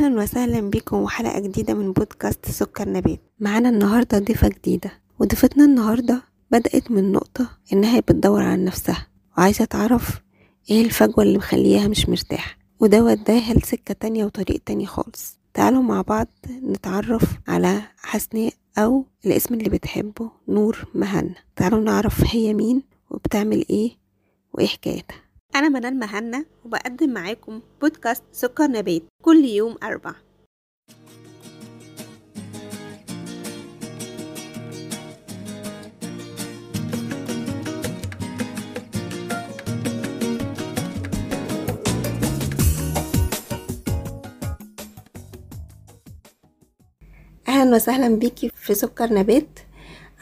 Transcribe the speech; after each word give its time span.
أهلا 0.00 0.22
وسهلا 0.22 0.60
بكم 0.70 0.96
وحلقة 0.96 1.40
جديدة 1.40 1.74
من 1.74 1.92
بودكاست 1.92 2.50
سكر 2.50 2.88
نبات. 2.88 3.20
معانا 3.40 3.68
النهاردة 3.68 4.18
ضيفة 4.18 4.48
جديدة. 4.48 4.90
وضيفتنا 5.18 5.64
النهاردة 5.64 6.22
بدأت 6.50 6.90
من 6.90 7.12
نقطة 7.12 7.50
إنها 7.72 8.00
بتدور 8.00 8.42
عن 8.42 8.64
نفسها 8.64 9.06
وعايزة 9.38 9.64
تعرف 9.64 10.20
إيه 10.70 10.84
الفجوة 10.84 11.24
اللي 11.24 11.38
مخليها 11.38 11.88
مش 11.88 12.08
مرتاحة 12.08 12.56
وده 12.80 13.04
وداها 13.04 13.54
لسكة 13.54 13.94
تانية 13.94 14.24
وطريق 14.24 14.60
تاني 14.66 14.86
خالص. 14.86 15.38
تعالوا 15.54 15.82
مع 15.82 16.02
بعض 16.02 16.26
نتعرف 16.62 17.22
على 17.48 17.82
حسناء 17.96 18.52
أو 18.78 19.04
الاسم 19.26 19.54
اللي 19.54 19.70
بتحبه 19.70 20.30
نور 20.48 20.88
مهنا. 20.94 21.34
تعالوا 21.56 21.80
نعرف 21.80 22.34
هي 22.34 22.54
مين 22.54 22.82
وبتعمل 23.10 23.64
إيه 23.70 23.90
وإيه 24.52 24.66
حكايتها. 24.66 25.16
أنا 25.54 25.68
منال 25.68 25.98
مهنا 25.98 26.44
وبقدم 26.64 27.10
معاكم 27.10 27.60
بودكاست 27.80 28.22
سكر 28.32 28.66
نبات 28.66 29.02
كل 29.22 29.44
يوم 29.44 29.76
أربع 29.82 30.14
أهلا 47.48 47.76
وسهلا 47.76 48.16
بيكي 48.16 48.48
في 48.48 48.74
سكر 48.74 49.12
نبات. 49.12 49.58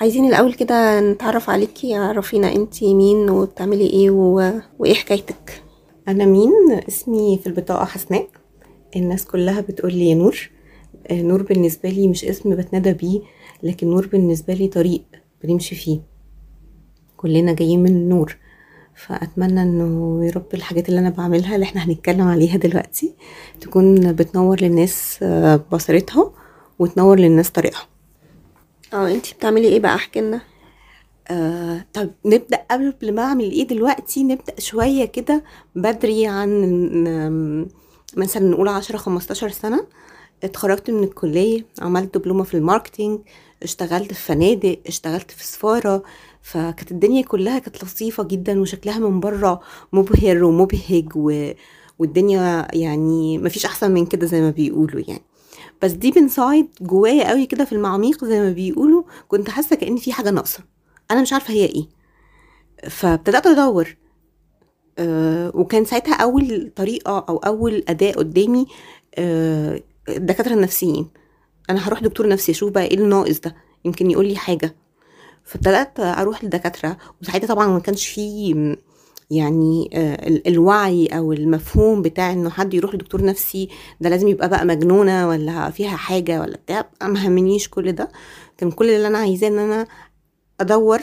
عايزين 0.00 0.24
الأول 0.24 0.54
كده 0.54 1.00
نتعرف 1.00 1.50
عليكي 1.50 1.94
عرفينا 1.94 2.52
انتي 2.54 2.94
مين 2.94 3.30
وبتعملي 3.30 3.86
إيه 3.86 4.10
و... 4.10 4.52
وإيه 4.78 4.94
حكايتك. 4.94 5.62
أنا 6.08 6.24
مين؟ 6.24 6.52
اسمي 6.88 7.38
في 7.42 7.46
البطاقة 7.46 7.84
حسناء. 7.84 8.28
الناس 8.96 9.24
كلها 9.24 9.60
بتقول 9.60 9.94
لي 9.94 10.14
نور. 10.14 10.50
آه، 11.06 11.22
نور 11.22 11.42
بالنسبة 11.42 11.88
لي 11.88 12.08
مش 12.08 12.24
اسم 12.24 12.56
بتنادى 12.56 12.92
بيه 12.92 13.20
لكن 13.62 13.90
نور 13.90 14.06
بالنسبة 14.06 14.54
لي 14.54 14.68
طريق 14.68 15.02
بنمشي 15.44 15.74
فيه. 15.74 16.00
كلنا 17.16 17.52
جايين 17.52 17.82
من 17.82 17.90
النور 17.90 18.36
فأتمنى 18.94 19.62
إنه 19.62 20.20
يا 20.26 20.30
رب 20.36 20.46
الحاجات 20.54 20.88
اللي 20.88 21.00
أنا 21.00 21.10
بعملها 21.10 21.54
اللي 21.54 21.64
إحنا 21.64 21.84
هنتكلم 21.84 22.28
عليها 22.28 22.56
دلوقتي 22.56 23.14
تكون 23.60 24.12
بتنور 24.12 24.60
للناس 24.60 25.18
آه، 25.22 25.60
بصيرتها 25.72 26.32
وتنور 26.78 27.18
للناس 27.18 27.50
طريقها. 27.50 27.82
آه 28.94 29.08
انتي 29.10 29.34
بتعملي 29.34 29.68
إيه 29.68 29.80
بقى؟ 29.80 29.94
احكي 29.94 30.20
لنا. 30.20 30.40
آه 31.30 31.84
طب 31.92 32.10
نبدأ 32.24 32.56
قبل 32.70 33.14
ما 33.14 33.22
أعمل 33.22 33.50
إيه 33.50 33.66
دلوقتي؟ 33.66 34.22
نبدأ 34.24 34.54
شوية 34.60 35.04
كده 35.04 35.44
بدري 35.74 36.26
عن 36.26 37.66
مثلا 38.16 38.42
نقول 38.48 38.68
عشرة 38.68 38.96
خمستاشر 38.96 39.48
سنة. 39.48 39.86
اتخرجت 40.44 40.90
من 40.90 41.04
الكلية 41.04 41.64
عملت 41.80 42.18
دبلومة 42.18 42.44
في 42.44 42.54
الماركتينج 42.54 43.20
اشتغلت 43.62 44.12
في 44.12 44.22
فنادق 44.22 44.78
اشتغلت 44.86 45.30
في 45.30 45.44
سفارة. 45.46 46.02
فكانت 46.42 46.90
الدنيا 46.92 47.22
كلها 47.22 47.58
كانت 47.58 47.84
لطيفة 47.84 48.22
جدا 48.24 48.60
وشكلها 48.60 48.98
من 48.98 49.20
بره 49.20 49.60
مبهر 49.92 50.44
ومبهج 50.44 51.08
و... 51.16 51.50
والدنيا 51.98 52.68
يعني 52.72 53.38
مفيش 53.38 53.66
أحسن 53.66 53.90
من 53.90 54.06
كده 54.06 54.26
زي 54.26 54.40
ما 54.40 54.50
بيقولوا 54.50 55.00
يعني. 55.08 55.22
بس 55.82 55.92
دي 55.92 56.10
بنسايد 56.10 56.68
جوايا 56.80 57.28
قوي 57.28 57.46
كده 57.46 57.64
في 57.64 57.72
المعاميق 57.72 58.24
زي 58.24 58.40
ما 58.40 58.52
بيقولوا 58.52 59.02
كنت 59.28 59.50
حاسة 59.50 59.76
كأن 59.76 59.96
في 59.96 60.12
حاجة 60.12 60.30
ناقصة. 60.30 60.64
أنا 61.10 61.22
مش 61.22 61.32
عارفة 61.32 61.54
هي 61.54 61.64
إيه. 61.64 61.86
فابتدأت 62.90 63.46
أدور. 63.46 63.96
أه 64.98 65.52
وكان 65.54 65.84
ساعتها 65.84 66.14
أول 66.14 66.70
طريقة 66.76 67.24
أو 67.28 67.36
أول 67.36 67.84
اداء 67.88 68.18
قدامي 68.18 68.66
أه 69.14 69.80
الدكاترة 70.08 70.54
النفسيين. 70.54 71.08
أنا 71.70 71.88
هروح 71.88 72.00
دكتور 72.00 72.28
نفسي 72.28 72.52
أشوف 72.52 72.70
بقى 72.72 72.84
إيه 72.84 72.98
الناقص 72.98 73.40
ده. 73.40 73.56
يمكن 73.84 74.10
يقول 74.10 74.26
لي 74.26 74.36
حاجة. 74.36 74.76
فابتدأت 75.44 76.00
أروح 76.00 76.44
للدكاتره 76.44 76.96
وساعتها 77.22 77.46
طبعا 77.46 77.66
ما 77.66 77.78
كانش 77.80 78.06
فيه 78.06 78.76
يعني 79.30 79.90
آه، 79.94 80.28
ال- 80.28 80.48
الوعي 80.48 81.06
أو 81.06 81.32
المفهوم 81.32 82.02
بتاع 82.02 82.32
إنه 82.32 82.50
حد 82.50 82.74
يروح 82.74 82.94
لدكتور 82.94 83.24
نفسي 83.24 83.68
ده 84.00 84.10
لازم 84.10 84.28
يبقى 84.28 84.48
بقى 84.48 84.64
مجنونة 84.66 85.28
ولا 85.28 85.70
فيها 85.70 85.96
حاجة 85.96 86.40
ولا 86.40 86.56
بتاع 86.56 86.90
ما 87.02 87.26
همنيش 87.28 87.68
كل 87.68 87.92
ده. 87.92 88.08
كان 88.58 88.70
كل 88.70 88.90
اللي 88.90 89.06
أنا 89.06 89.18
عايزاه 89.18 89.48
إن 89.48 89.58
أنا 89.58 89.86
أدور 90.60 91.00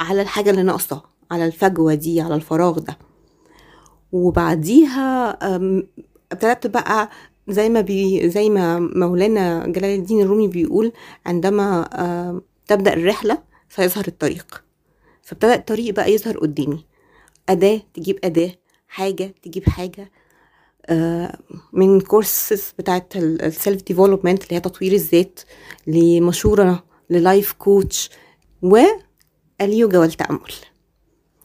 على 0.00 0.22
الحاجة 0.22 0.50
اللي 0.50 0.62
ناقصة 0.62 1.02
على 1.30 1.46
الفجوة 1.46 1.94
دي 1.94 2.20
على 2.20 2.34
الفراغ 2.34 2.78
ده. 2.78 2.98
وبعديها 4.12 5.30
أم، 5.56 5.88
ابتدأت 6.32 6.66
بقى 6.66 7.08
زي 7.48 7.68
ما 7.68 7.80
بي 7.80 8.28
زي 8.30 8.50
ما 8.50 8.78
مولانا 8.78 9.66
جلال 9.66 9.98
الدين 9.98 10.20
الرومي 10.20 10.48
بيقول 10.48 10.92
عندما 11.26 11.80
أم، 11.82 12.42
تبدأ 12.66 12.92
الرحلة 12.92 13.38
سيظهر 13.68 14.04
الطريق. 14.08 14.64
فابتدأ 15.22 15.54
الطريق 15.54 15.94
بقى 15.94 16.12
يظهر 16.12 16.38
قدامي. 16.38 16.84
أداة 17.48 17.80
تجيب 17.94 18.18
أداة 18.24 18.52
حاجة 18.88 19.34
تجيب 19.42 19.68
حاجة. 19.68 20.10
آه، 20.86 21.38
من 21.72 22.00
كورسز 22.00 22.72
بتاعت 22.78 23.16
ال 23.16 23.29
self 23.29 23.82
development 23.82 24.42
اللي 24.44 24.54
هي 24.56 24.60
تطوير 24.60 24.92
الذات 24.92 25.40
لمشورة 25.86 26.84
لل 27.10 27.24
life 27.24 27.52
coach 27.52 28.10
واليوجا 28.62 29.98
والتأمل 29.98 30.52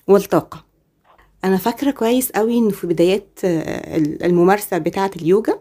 والطاقة. 0.08 0.66
أنا 1.44 1.58
فاكرة 1.58 1.92
كويس 1.92 2.32
قوي 2.32 2.58
إنه 2.58 2.70
في 2.70 2.88
بدايات 2.88 3.40
آه، 3.46 3.98
الممارسة 3.98 4.78
بتاعة 4.78 5.12
اليوجا 5.16 5.60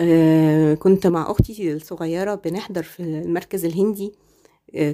آه، 0.00 0.74
كنت 0.74 1.06
مع 1.06 1.30
أختي 1.30 1.72
الصغيرة 1.72 2.34
بنحضر 2.34 2.82
في 2.82 3.00
المركز 3.00 3.64
الهندي 3.64 4.12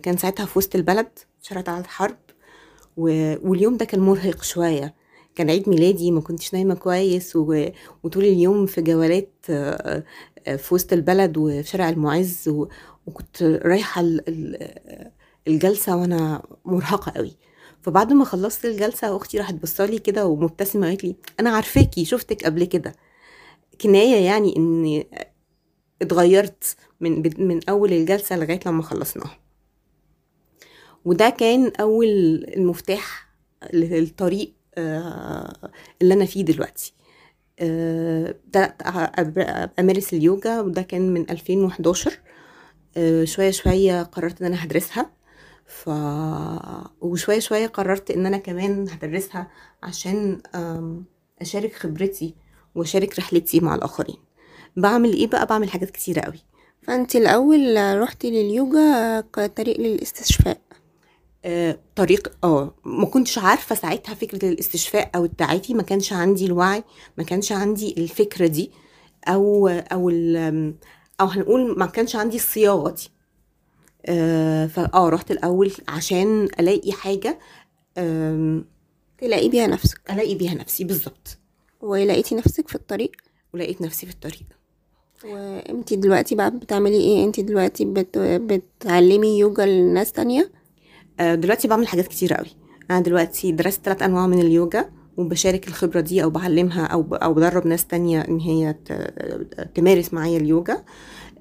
كان 0.03 0.17
ساعتها 0.17 0.47
في 0.47 0.59
وسط 0.59 0.75
البلد 0.75 1.09
شارع 1.43 1.65
على 1.69 1.81
الحرب 1.81 2.17
و- 2.97 3.49
واليوم 3.51 3.77
ده 3.77 3.85
كان 3.85 4.01
مرهق 4.01 4.43
شوية. 4.43 4.95
كان 5.35 5.51
عيد 5.51 5.69
ميلادي 5.69 6.11
ما 6.11 6.21
كنتش 6.21 6.55
نايمة 6.55 6.75
كويس 6.75 7.37
و... 7.37 7.67
وطول 8.03 8.25
اليوم 8.25 8.67
في 8.67 8.83
جولات 8.83 9.33
آه، 9.51 10.05
آه، 10.47 10.57
في 10.57 10.75
وسط 10.75 10.93
البلد 10.93 11.37
وفي 11.37 11.69
شارع 11.69 11.89
المعز 11.89 12.49
و... 12.49 12.69
وكنت 13.07 13.43
رايحة 13.43 14.01
ال- 14.01 14.29
ال- 14.29 15.11
الجلسة 15.49 15.97
وأنا 15.97 16.43
مرهقة 16.65 17.13
قوي. 17.17 17.37
فبعد 17.83 18.13
ما 18.13 18.25
خلصت 18.25 18.65
الجلسة 18.65 19.17
أختي 19.17 19.39
راحت 19.39 19.55
بصالي 19.55 19.99
كده 19.99 20.27
ومبتسمة 20.27 20.87
قالت 20.89 21.05
لي 21.05 21.17
أنا 21.41 21.51
عارفاكي 21.51 22.05
شفتك 22.05 22.45
قبل 22.45 22.65
كده. 22.65 22.95
كناية 23.81 24.25
يعني 24.27 24.57
إني 24.57 25.07
اتغيرت 26.03 26.77
من 27.01 27.23
من 27.39 27.61
أول 27.69 27.93
الجلسة 27.93 28.37
لغاية 28.37 28.61
لما 28.67 28.83
خلصناها. 28.83 29.39
وده 31.05 31.31
كان 31.31 31.73
أول 31.81 32.07
المفتاح 32.57 33.29
للطريق 33.73 34.53
آه، 34.79 35.53
اللي 36.03 36.15
أنا 36.15 36.25
فيه 36.25 36.45
دلوقتي. 36.45 36.95
آه، 37.59 38.35
بدأت 38.49 38.83
أ- 38.83 39.69
أمارس 39.81 40.13
اليوجا 40.15 40.61
وده 40.61 40.83
كان 40.83 41.15
من 41.15 41.31
2011 41.31 42.19
آه، 42.97 43.25
شوية 43.25 43.51
شوية 43.51 44.03
قررت 44.03 44.41
إن 44.41 44.47
أنا 44.47 44.65
هدرسها. 44.65 45.11
ف 45.67 45.91
وشوية 47.01 47.39
شوية 47.39 47.67
قررت 47.67 48.11
إن 48.11 48.27
أنا 48.27 48.39
كمان 48.39 48.89
هدرسها 48.89 49.51
عشان 49.83 50.43
آم، 50.55 51.05
أشارك 51.41 51.73
خبرتي 51.75 52.35
وأشارك 52.75 53.19
رحلتي 53.19 53.61
مع 53.61 53.75
الآخرين. 53.75 54.17
بعمل 54.77 55.13
إيه 55.13 55.27
بقى؟ 55.27 55.47
بعمل 55.47 55.71
حاجات 55.71 55.91
كتيرة 55.91 56.21
قوي 56.21 56.39
فانتي 56.83 57.19
الأول 57.19 57.77
رحتي 58.03 58.31
لليوجا 58.31 59.21
كطريق 59.21 59.81
للاستشفاء. 59.81 60.59
طريق 61.97 62.33
آه 62.45 62.75
ما 62.85 63.07
كنتش 63.07 63.39
عارفة 63.39 63.75
ساعتها 63.75 64.15
فكرة 64.15 64.49
الاستشفاء 64.49 65.11
أو 65.15 65.25
التعافي 65.25 65.75
ما 65.75 65.83
كانش 65.83 66.13
عندي 66.13 66.47
الوعي 66.47 66.85
ما 67.19 67.25
كانش 67.25 67.53
عندي 67.53 67.95
الفكرة 67.99 68.47
دي 68.47 68.71
أو 69.29 69.69
أو 69.69 70.11
ال- 70.11 70.75
أو 71.21 71.27
هنقول 71.27 71.79
ما 71.79 71.87
كانش 71.87 72.17
عندي 72.17 72.37
الصياغة 72.37 72.91
دي. 72.91 73.09
آه، 74.07 74.67
فاه 74.67 75.09
رحت 75.09 75.31
الأول 75.31 75.73
عشان 75.89 76.45
ألاقي 76.61 76.93
حاجة 76.93 77.39
تلاقي 79.19 79.49
بيها 79.49 79.67
نفسك. 79.67 80.01
ألاقي 80.11 80.35
بيها 80.35 80.55
نفسي 80.55 80.85
بالظبط. 80.85 81.39
ولقيتي 81.81 82.35
نفسك 82.35 82.69
في 82.69 82.75
الطريق؟ 82.75 83.13
ولقيت 83.55 83.83
نفسي 83.83 84.07
في 84.07 84.13
الطريق. 84.13 84.43
وانتي 85.25 85.97
دلوقتي 85.97 86.35
بقى 86.35 86.51
بتعملي 86.51 86.97
إيه؟ 86.97 87.25
انتي 87.25 87.43
دلوقتي 87.43 87.85
بت... 87.85 88.19
بتعلمي 88.19 89.39
يوجا 89.39 89.67
لناس 89.67 90.13
تانية؟ 90.13 90.41
آه، 90.43 90.62
دلوقتي 91.35 91.69
بعمل 91.69 91.89
حاجات 91.89 92.07
كتيرة 92.07 92.35
قوي. 92.35 92.47
أنا 92.91 93.01
دلوقتي 93.01 93.53
درست 93.53 93.81
ثلاث 93.85 94.03
أنواع 94.03 94.27
من 94.27 94.39
اليوجا 94.41 94.91
وبشارك 95.17 95.69
الخبرة 95.69 96.01
دي 96.01 96.23
أو 96.23 96.31
بعلمها 96.31 96.85
أو 96.87 97.03
ب- 97.03 97.15
أو 97.15 97.35
بدرب 97.35 97.67
ناس 97.67 97.87
تانية 97.87 98.21
إن 98.21 98.41
هي 98.41 98.75
تمارس 99.75 100.15
معايا 100.15 100.39
اليوجا. 100.39 100.83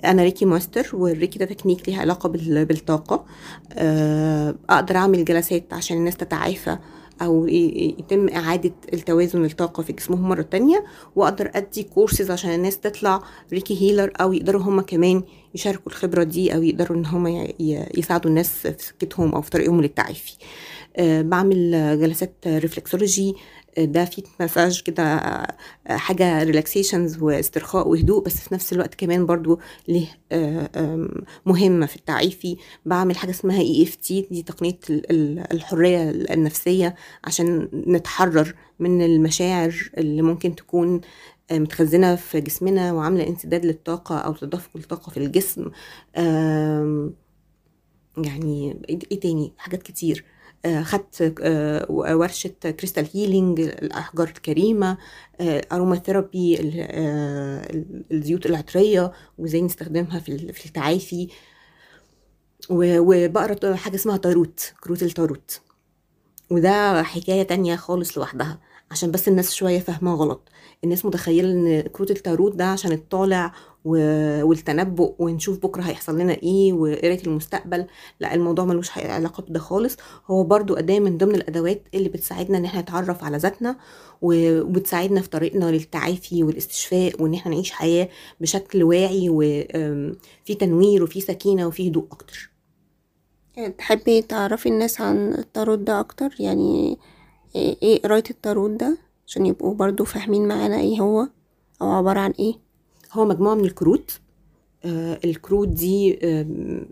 أنا 0.06 0.24
Reiki 0.24 0.46
master 0.46 0.90
وال 0.94 1.07
Reiki 1.07 1.40
ده 1.40 1.46
تكنيك 1.46 1.90
ليها 1.90 2.02
علاقة 2.02 2.30
بال- 2.30 2.66
بالطاقة. 2.66 3.26
آه، 3.74 4.56
أقدر 4.70 4.96
أعمل 4.96 5.26
جلسات 5.26 5.74
عشان 5.74 5.98
الناس 5.98 6.18
تتعافى. 6.18 6.78
أو 7.22 7.48
يتم 7.48 8.30
إعادة 8.30 8.72
التوازن 8.94 9.46
الطاقة 9.46 9.84
في 9.84 9.94
جسمهم 9.94 10.30
مرة 10.30 10.42
تانية 10.42 10.86
وأقدر 11.16 11.52
أدي 11.56 11.84
كورسز 11.84 12.32
عشان 12.32 12.52
الناس 12.54 12.80
تطلع 12.80 13.22
Reiki 13.54 13.82
healer 13.82 14.12
أو 14.22 14.34
يقدروا 14.34 14.62
هم 14.62 14.82
كمان 14.82 15.24
يشاركوا 15.56 15.92
الخبرة 15.92 16.24
دي 16.24 16.56
أو 16.56 16.64
يقدروا 16.64 16.98
إن 16.98 17.06
هم 17.06 17.28
ي- 17.28 17.56
ي- 17.60 17.86
يساعدوا 17.98 18.30
الناس 18.30 18.50
في 18.68 18.76
سكتهم 18.80 19.36
أو 19.36 19.42
في 19.42 19.50
طريقهم 19.50 19.82
للتعافي. 19.82 20.34
آه، 20.98 21.22
بعمل 21.22 21.72
جلسات 22.02 22.34
reflexology 22.48 23.34
ده 23.78 24.06
فيه 24.06 24.24
مساج 24.40 24.82
كده 24.82 25.04
آه، 25.04 25.48
حاجة 25.90 26.44
relaxations 26.44 27.18
واسترخاء 27.22 27.88
وهدوء 27.88 28.24
بس 28.24 28.38
في 28.40 28.54
نفس 28.54 28.74
الوقت 28.74 28.96
كمان 28.96 29.26
برضو 29.26 29.60
له 29.88 30.08
آه، 30.32 31.08
مهمة 31.46 31.86
في 31.86 31.96
التعافي 31.96 32.58
بعمل 32.86 33.18
حاجة 33.18 33.30
اسمها 33.32 33.60
EFT 33.62 34.28
دي 34.32 34.44
تقنية 34.44 34.80
ال- 34.90 35.12
ال- 35.12 35.54
الحرية 35.54 36.10
النفسية 36.12 36.96
عشان 37.24 37.70
نتحرر 37.88 38.56
من 38.80 39.02
المشاعر 39.02 39.76
اللي 39.98 40.22
ممكن 40.22 40.56
تكون 40.56 41.02
آه، 41.52 41.60
متخزنة 41.60 42.16
في 42.16 42.42
جسمنا 42.42 42.92
وعاملة 42.94 43.28
انسداد 43.28 43.66
للطاقة 43.66 44.18
أو 44.18 44.34
تدفق 44.34 44.70
الطاقه 44.76 45.10
في 45.10 45.18
الجسم. 45.18 45.72
يعني 48.18 48.78
إيه 48.90 49.20
تاني؟ 49.20 49.54
حاجات 49.58 49.84
كتير. 49.84 50.24
آه، 50.26 50.41
خدت 50.84 51.34
آه، 51.42 51.86
ورشة 51.92 52.50
crystal 52.50 53.08
healing 53.14 53.60
الأحجار 53.60 54.28
الكريمة 54.28 54.98
آه، 55.42 55.62
aromatherapy 55.72 56.60
ال- 56.60 56.74
آه، 56.90 57.70
ال- 57.74 58.04
الزيوت 58.12 58.46
العطرية 58.46 59.12
وإزاي 59.38 59.62
نستخدمها 59.62 60.20
في 60.20 60.32
ال- 60.32 60.54
في 60.54 60.66
التعافي. 60.66 61.28
وبقرا 62.70 63.76
حاجة 63.76 63.96
اسمها 63.96 64.18
تاروت 64.18 64.74
كروت 64.84 65.04
التاروت 65.04 65.62
وده 66.52 67.04
حكاية 67.04 67.44
تانية 67.44 67.76
خالص 67.76 68.18
لوحدها 68.18 68.60
عشان 68.92 69.12
بس 69.12 69.28
الناس 69.28 69.54
شوية 69.54 69.80
فاهمة 69.80 70.14
غلط. 70.16 70.50
الناس 70.84 71.06
متخيلة 71.06 71.52
إن 71.52 71.82
كروت 71.82 72.12
التاروت 72.12 72.56
ده 72.56 72.66
عشان 72.66 72.92
الطالع 72.92 73.54
والتنبؤ 73.86 75.14
ونشوف 75.20 75.60
بكرة 75.64 75.82
هيحصل 75.82 76.20
لنا 76.20 76.34
إيه 76.34 76.74
وقراية 76.74 77.22
المستقبل. 77.28 77.86
لا 78.20 78.34
الموضوع 78.34 78.66
ملوش 78.66 78.98
علاقة 78.98 79.42
بده 79.44 79.60
خالص. 79.60 79.98
هو 80.28 80.44
برضو 80.44 80.74
أداة 80.74 81.00
من 81.00 81.18
ضمن 81.18 81.36
الأدوات 81.36 81.82
اللي 81.94 82.10
بتساعدنا 82.10 82.58
إن 82.58 82.66
إحنا 82.66 82.82
نتعرف 82.82 83.24
على 83.24 83.38
ذاتنا 83.38 83.78
وبتساعدنا 84.22 85.22
في 85.22 85.30
طريقنا 85.30 85.66
للتعافي 85.72 86.44
والاستشفاء 86.44 87.22
وإن 87.24 87.34
إحنا 87.34 87.52
نعيش 87.52 87.72
حياة 87.72 88.10
بشكل 88.42 88.84
واعي 88.84 89.30
وفي 89.30 90.56
تنوير 90.60 91.04
وفي 91.04 91.22
سكينة 91.22 91.68
وفي 91.68 91.90
هدوء 91.90 92.06
أكتر. 92.12 92.52
تحبي 93.78 94.22
تعرفي 94.22 94.70
الناس 94.70 95.02
عن 95.02 95.34
التاروت 95.34 95.80
ده 95.80 96.00
أكتر؟ 96.00 96.30
يعني 96.40 96.98
إيه 97.56 97.78
إيه 97.84 98.02
قراية 98.02 98.24
التاروت 98.30 98.72
ده؟ 98.72 98.98
عشان 99.28 99.46
يبقوا 99.46 99.74
برضو 99.74 100.04
فاهمين 100.06 100.48
معانا 100.48 100.80
إيه 100.80 101.00
هو 101.02 101.28
أو 101.82 101.90
عبارة 101.92 102.20
عن 102.20 102.32
إيه. 102.40 102.54
هو 103.12 103.26
مجموعة 103.26 103.56
من 103.56 103.66
الكروت. 103.66 104.20
آه، 104.86 105.20
الكروت 105.26 105.68
دي 105.68 106.20
آم، 106.24 106.86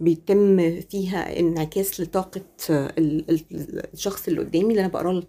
بيتم 0.00 0.80
فيها 0.80 1.40
انعكاس 1.40 2.00
لطاقة 2.00 2.40
آه، 2.70 2.92
ال- 2.98 3.30
ال- 3.30 3.82
الشخص 3.94 4.28
اللي 4.28 4.40
قدامي 4.40 4.68
اللي 4.70 4.80
أنا 4.80 4.88
بقرا 4.88 5.12
له 5.12 5.22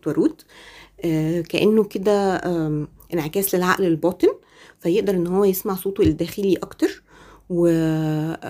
آه، 1.06 1.42
كأنه 1.42 1.84
كده 1.84 2.36
انعكاس 3.14 3.56
للعقل 3.56 3.84
الباطن. 3.86 4.28
فيقدر 4.80 5.14
إن 5.16 5.28
هو 5.28 5.44
يسمع 5.44 5.76
صوته 5.76 6.02
الداخلي 6.04 6.56
أكتر 6.58 7.04
و... 7.50 7.62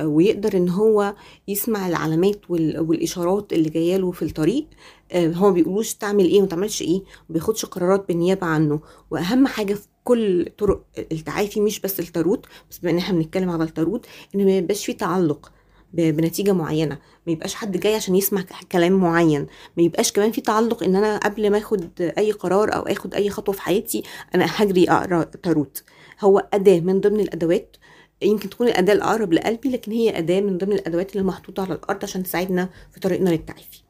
ويقدر 0.06 0.58
إن 0.58 0.70
هو 0.70 1.16
يسمع 1.48 1.88
العلامات 1.88 2.50
وال... 2.50 2.80
والإشارات 2.80 3.54
اللي 3.54 3.70
جاية 3.70 3.98
له 3.98 4.12
في 4.12 4.22
الطريق. 4.26 4.66
آه، 5.12 5.28
هو 5.28 5.48
ما 5.48 5.54
بيقولوش 5.54 5.94
تعمل 5.94 6.26
إيه 6.26 6.38
وما 6.40 6.48
تعملش 6.48 6.82
إيه 6.82 7.00
ما 7.00 7.34
بياخدش 7.34 7.66
قرارات 7.66 8.08
بالنيابة 8.08 8.48
عنه. 8.48 8.80
وأهم 9.12 9.48
حاجة 9.48 9.74
في 9.74 9.88
كل 10.04 10.50
طرق 10.58 10.84
التعافي 11.12 11.62
مش 11.62 11.80
بس 11.80 12.00
التاروت 12.00 12.46
بس 12.72 12.78
بما 12.80 12.92
إن 12.92 12.98
إحنا 12.98 13.18
بنتكلم 13.18 13.50
على 13.50 13.64
التاروت 13.64 14.06
إن 14.36 14.46
ما 14.46 14.58
يبقاش 14.58 14.86
فيه 14.86 14.98
تعلق 14.98 15.52
بنتيجة 15.94 16.52
معينة. 16.52 16.98
ما 17.28 17.34
يبقاش 17.34 17.54
حد 17.56 17.78
جاي 17.78 17.96
عشان 17.96 18.16
يسمع 18.16 18.44
كلام 18.72 18.94
معين. 18.94 19.48
ما 19.78 19.84
يبقاش 19.84 20.12
كمان 20.12 20.32
في 20.32 20.42
تعلق 20.42 20.84
إن 20.84 20.96
أنا 20.96 21.18
قبل 21.18 21.50
ما 21.50 21.58
آخد 21.58 22.02
أي 22.18 22.32
قرار 22.32 22.76
أو 22.76 22.82
آخد 22.82 23.14
أي 23.16 23.30
خطوة 23.30 23.56
في 23.56 23.62
حياتي 23.62 24.04
أنا 24.36 24.46
هجري 24.50 24.90
أقرأ 24.90 25.24
تاروت. 25.24 25.84
هو 26.22 26.48
أداة 26.54 26.80
من 26.80 27.02
ضمن 27.02 27.20
الأدوات 27.20 27.78
يمكن 28.22 28.50
تكون 28.50 28.68
الأداة 28.68 28.94
الأقرب 28.94 29.34
لقلبي 29.34 29.70
لكن 29.70 29.92
هي 29.92 30.18
أداة 30.18 30.42
من 30.42 30.58
ضمن 30.58 30.74
الأدوات 30.74 31.12
اللي 31.12 31.24
محطوطة 31.28 31.64
على 31.64 31.74
الأرض 31.74 32.04
عشان 32.04 32.24
تساعدنا 32.24 32.70
في 32.92 33.00
طريقنا 33.00 33.30
للتعافي. 33.30 33.83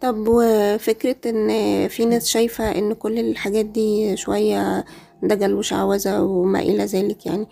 طب 0.00 0.24
وفكرة 0.28 1.16
إن 1.30 1.48
في 1.88 2.04
ناس 2.04 2.26
شايفة 2.28 2.64
إن 2.78 2.92
كل 2.92 3.18
الحاجات 3.18 3.64
دي 3.66 4.16
شوية 4.16 4.84
دجل 5.22 5.54
وشعوذة 5.54 6.22
وما 6.22 6.58
إلى 6.58 6.84
ذلك 6.84 7.26
يعني 7.26 7.46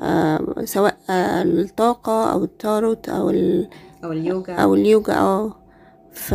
آه 0.00 0.54
سواء 0.64 0.96
آه 1.10 1.42
الطاقة 1.42 2.32
أو 2.32 2.44
التاروت 2.44 3.08
أو 3.08 3.30
ال 3.30 3.68
أو 4.04 4.12
اليوجا. 4.12 4.54
أو 4.54 4.74
اليوجا 4.74 5.14
آه. 5.14 5.56
ف 6.12 6.32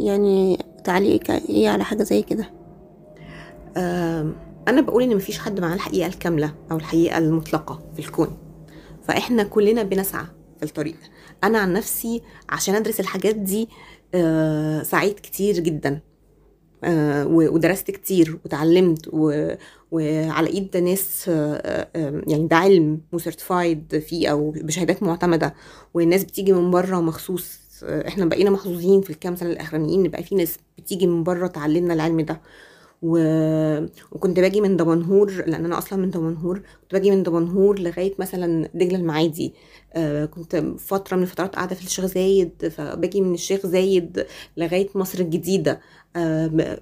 يعني 0.00 0.58
تعليقك 0.84 1.30
إيه 1.30 1.68
على 1.68 1.84
حاجة 1.84 2.02
زي 2.02 2.22
كده؟ 2.22 2.50
آم، 3.76 4.34
أنا 4.68 4.80
بقول 4.80 5.02
إن 5.02 5.16
مفيش 5.16 5.38
حد 5.38 5.60
معاه 5.60 5.74
الحقيقة 5.74 6.06
الكاملة 6.06 6.54
أو 6.70 6.76
الحقيقة 6.76 7.18
المطلقة 7.18 7.80
في 7.94 7.98
الكون. 7.98 8.36
فإحنا 9.02 9.42
كلنا 9.42 9.82
بنسعى 9.82 10.24
في 10.58 10.62
الطريق. 10.62 10.96
أنا 11.44 11.58
عن 11.58 11.72
نفسي 11.72 12.22
عشان 12.48 12.74
أدرس 12.74 13.00
الحاجات 13.00 13.34
دي 13.34 13.68
آه، 14.14 14.82
سعيت 14.82 15.20
كتير 15.20 15.54
جدا. 15.60 16.00
آه، 16.84 17.26
ودرست 17.26 17.90
كتير 17.90 18.38
وتعلمت 18.44 19.08
و- 19.12 19.54
وعلى 19.90 20.46
إيد 20.50 20.76
ناس 20.76 21.24
آه، 21.28 21.88
يعني 22.28 22.46
ده 22.46 22.56
علم 22.56 23.00
وسيرتيفايد 23.12 23.98
فيه 23.98 24.28
أو 24.28 24.50
بشهادات 24.50 25.02
معتمدة. 25.02 25.54
والناس 25.94 26.24
بتيجي 26.24 26.52
من 26.52 26.70
بره 26.70 27.00
مخصوص 27.00 27.58
إحنا 27.82 28.24
بقينا 28.24 28.50
محظوظين 28.50 29.00
في 29.00 29.10
الكام 29.10 29.36
سنة 29.36 29.50
الأخرانيين 29.50 30.00
ان 30.04 30.08
بقى 30.10 30.22
في 30.22 30.34
ناس 30.34 30.56
بتيجي 30.78 31.06
من 31.06 31.22
بره 31.22 31.46
تعلمنا 31.46 31.94
العلم 31.94 32.20
ده. 32.20 32.40
و... 33.02 33.18
وكنت 34.12 34.40
باجي 34.40 34.60
من 34.60 34.76
دمنهور 34.76 35.30
لأن 35.46 35.64
أنا 35.64 35.78
أصلا 35.78 35.98
من 35.98 36.10
دمنهور 36.10 36.58
كنت 36.58 36.92
باجي 36.92 37.10
من 37.10 37.22
دمنهور 37.22 37.78
لغاية 37.78 38.14
مثلا 38.18 38.68
دجلة 38.74 38.98
المعادي. 38.98 39.54
آه 39.94 40.24
كنت 40.24 40.56
فترة 40.78 41.16
من 41.16 41.22
الفترات 41.22 41.56
قاعدة 41.56 41.74
في 41.74 41.84
الشيخ 41.86 42.06
زايد 42.06 42.68
فباجي 42.68 43.20
من 43.20 43.34
الشيخ 43.34 43.66
زايد 43.66 44.26
لغاية 44.56 44.88
مصر 44.94 45.18
الجديدة. 45.20 45.80
آه 46.16 46.78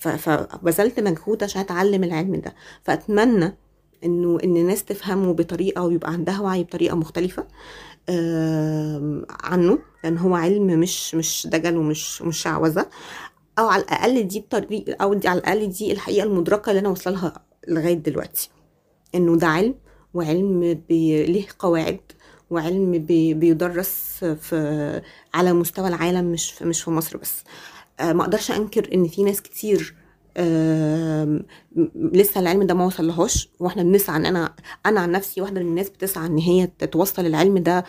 فبذلت 0.00 1.00
مجهود 1.00 1.44
عشان 1.44 1.60
أتعلم 1.60 2.04
العلم 2.04 2.36
ده. 2.36 2.54
فأتمنى 2.82 3.56
إنه 4.04 4.38
إن 4.44 4.56
الناس 4.56 4.84
تفهمه 4.84 5.32
بطريقة 5.34 5.82
ويبقى 5.84 6.12
عندها 6.12 6.40
وعي 6.40 6.62
بطريقة 6.64 6.96
مختلفة 6.96 7.46
آم، 8.08 9.26
عنه 9.30 9.78
لأن 10.04 10.18
هو 10.18 10.34
علم 10.34 10.66
مش 10.66 11.14
مش 11.14 11.46
دجل 11.50 11.76
ومش 11.76 12.22
مش 12.22 12.38
شعوذه 12.42 12.86
أو 13.58 13.66
على 13.68 13.82
الأقل 13.82 14.28
دي 14.28 14.38
الطريق 14.38 15.02
أو 15.02 15.14
دي 15.14 15.28
على 15.28 15.38
الأقل 15.40 15.68
دي 15.70 15.92
الحقيقة 15.92 16.24
المدركة 16.24 16.70
اللي 16.70 16.80
أنا 16.80 16.88
واصلة 16.88 17.12
لها 17.14 17.32
لغاية 17.68 17.94
دلوقتي 17.94 18.50
إنه 19.14 19.36
ده 19.36 19.46
علم 19.46 19.74
وعلم. 20.14 20.82
ليه 20.90 21.46
قواعد 21.58 22.00
وعلم 22.50 22.98
بي... 22.98 23.34
بيدرس 23.34 24.24
في 24.24 25.02
على 25.34 25.52
مستوى 25.52 25.88
العالم 25.88 26.24
مش 26.32 26.52
في... 26.52 26.64
مش 26.64 26.82
في 26.82 26.90
مصر 26.90 27.16
بس 27.16 27.34
آه 28.00 28.12
ما 28.12 28.22
أقدرش 28.22 28.50
أنكر 28.50 28.94
إن 28.94 29.08
في 29.08 29.22
ناس 29.22 29.42
كتير 29.42 29.94
لسه 31.96 32.40
العلم 32.40 32.62
ده 32.62 32.74
ما 32.74 32.84
وصلهاش 32.86 33.48
وإحنا 33.60 33.82
بنسعى 33.82 34.16
إن 34.16 34.26
أنا 34.26 34.54
أنا 34.86 35.00
عن 35.00 35.10
نفسي 35.10 35.40
واحدة 35.40 35.60
من 35.60 35.66
الناس 35.66 35.88
بتسعى 35.90 36.26
إن 36.26 36.38
هي 36.38 36.66
توصل 36.66 37.26
العلم 37.26 37.58
ده 37.58 37.84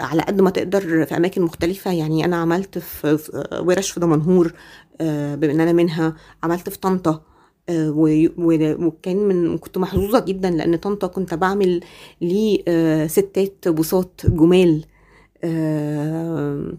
على 0.00 0.22
قد 0.22 0.40
ما 0.40 0.50
تقدر 0.50 1.06
في 1.06 1.16
أماكن 1.16 1.42
مختلفة 1.42 1.92
يعني 1.92 2.24
أنا 2.24 2.36
عملت 2.36 2.78
في 2.78 3.18
ورش 3.60 3.90
في 3.90 4.00
دمنهور 4.00 4.52
بما 5.00 5.52
ان 5.52 5.60
أنا 5.60 5.72
منها 5.72 6.16
عملت 6.42 6.68
في 6.68 6.78
طنطا 6.78 7.22
آه، 7.68 7.90
وكان 8.78 9.16
من 9.16 9.58
كنت 9.58 9.78
محظوظة 9.78 10.20
جدا 10.20 10.50
لأن 10.50 10.76
طنطا 10.76 11.06
كنت 11.06 11.34
بعمل 11.34 11.80
ليه 12.20 12.62
آه، 12.68 13.06
ستات 13.06 13.68
بساط 13.68 14.26
جمال. 14.26 14.84
آه، 15.44 16.72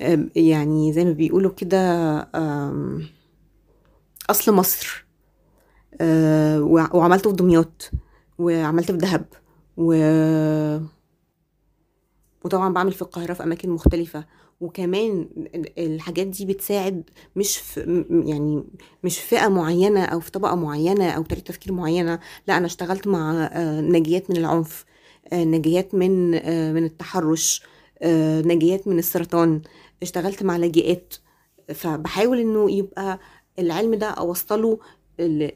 آه، 0.00 0.26
يعني 0.36 0.92
زي 0.92 1.04
ما 1.04 1.12
بيقولوا 1.12 1.50
كده 1.50 1.78
أصل 4.30 4.52
مصر. 4.54 5.06
آه، 6.00 6.62
وع- 6.62 6.94
وعملته 6.94 7.30
في 7.30 7.36
دمياط 7.36 7.90
وعملت 8.38 8.90
في 8.90 8.96
دهب 8.98 9.24
و 9.76 9.92
وطبعا 12.44 12.72
بعمل 12.72 12.92
في 12.92 13.02
القاهرة 13.02 13.32
في 13.32 13.42
أماكن 13.42 13.70
مختلفة. 13.70 14.24
وكمان 14.60 15.28
ال- 15.54 15.78
الحاجات 15.78 16.26
دي 16.26 16.44
بتساعد 16.44 17.10
مش 17.36 17.56
في 17.58 18.04
يعني 18.26 18.64
مش 19.04 19.18
في 19.18 19.26
فئة 19.28 19.48
معينة 19.48 20.04
أو 20.04 20.20
في 20.20 20.30
طبقة 20.30 20.54
معينة 20.54 21.10
أو 21.10 21.22
طريقة 21.22 21.44
تفكير 21.44 21.72
معينة. 21.72 22.20
لا 22.48 22.56
أنا 22.56 22.66
اشتغلت 22.66 23.06
مع 23.06 23.50
آه، 23.52 23.80
ناجيات 23.80 24.30
من 24.30 24.36
العنف 24.36 24.84
آه، 25.32 25.44
ناجيات 25.44 25.94
من 25.94 26.34
آه، 26.34 26.72
من 26.72 26.84
التحرش 26.84 27.62
ناجيات 28.44 28.88
من 28.88 28.98
السرطان. 28.98 29.60
اشتغلت 30.02 30.42
مع 30.42 30.56
لاجئات. 30.56 31.14
فبحاول 31.74 32.38
إنه 32.40 32.70
يبقى 32.70 33.18
العلم 33.58 33.94
ده 33.94 34.06
أوصله 34.06 34.78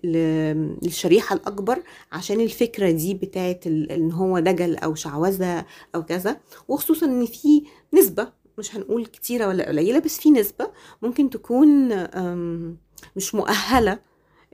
للشريحة 0.05 1.37
الأكبر 1.37 1.83
عشان 2.13 2.41
الفكرة 2.41 2.91
دي 2.91 3.15
بتاعت 3.15 3.67
إن 3.67 4.13
هو 4.13 4.39
دجل 4.39 4.77
أو 4.77 4.95
شعوذة 4.95 5.65
أو 5.95 6.03
كذا. 6.03 6.41
وخصوصا 6.69 7.07
إن 7.07 7.27
في 7.27 7.63
نسبة 7.95 8.33
مش 8.59 8.77
هنقول 8.77 9.07
كتيرة 9.07 9.49
ولا 9.49 9.69
قليلة 9.69 9.99
بس 9.99 10.19
في 10.21 10.31
نسبة 10.31 10.71
ممكن 11.03 11.31
تكون 11.31 11.89
مش 13.17 13.35
مؤهلة 13.35 13.99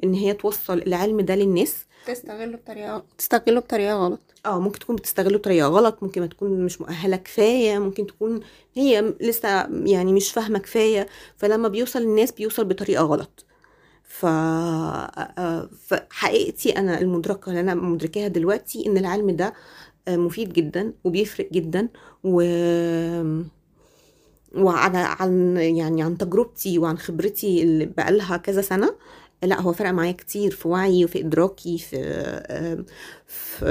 إن 0.05 0.15
هي 0.15 0.33
توصل 0.35 0.79
العلم 0.79 1.21
ده 1.21 1.35
للناس. 1.35 1.85
تستغله 2.07 2.57
بطريقة 2.57 3.05
تستغله 3.19 3.61
بطريقة 3.61 3.95
غلط. 3.95 4.21
آه 4.47 4.61
ممكن 4.61 4.79
تكون 4.79 4.97
بتستغله 4.97 5.39
بطريقة 5.39 5.69
غلط 5.69 6.03
ممكن 6.03 6.21
ما 6.21 6.27
تكون 6.27 6.65
مش 6.65 6.81
مؤهلة 6.81 7.17
كفاية 7.17 7.79
ممكن 7.79 8.07
تكون 8.07 8.41
هي 8.75 9.15
لسه 9.21 9.49
يعني 9.85 10.13
مش 10.13 10.33
فاهمة 10.33 10.59
كفاية 10.59 11.07
فلما 11.37 11.69
بيوصل 11.69 11.99
للناس 12.03 12.33
بيوصل 12.33 12.65
بطريقة 12.65 13.05
غلط. 13.05 13.45
ف 14.05 14.27
آه، 14.27 15.71
فحقيقتي 15.87 16.71
أنا 16.79 17.01
المدركة 17.01 17.49
اللي 17.49 17.61
أنا 17.61 17.75
مدركاها 17.75 18.29
دلوقتي 18.29 18.87
إن 18.87 18.99
العلم 18.99 19.31
ده 19.31 19.55
آه، 20.09 20.17
مفيد 20.17 20.53
جدا 20.53 20.93
وبيفرق 21.05 21.49
جدا 21.53 21.89
و 22.25 22.41
وعن 24.57 24.97
عن 24.97 25.57
يعني 25.57 26.03
عن 26.03 26.19
تجربتي 26.19 26.79
وعن 26.79 26.99
خبرتي 26.99 27.63
اللي 27.63 27.87
بقالها 27.87 28.37
كذا 28.37 28.63
سنة. 28.63 28.95
لا 29.43 29.61
هو 29.61 29.73
فرق 29.73 29.91
معايا 29.91 30.13
كتير 30.13 30.51
في 30.51 30.69
وعي 30.69 31.05
وفي 31.05 31.21
إدراكي 31.21 31.79
في 31.79 31.97
في 33.27 33.65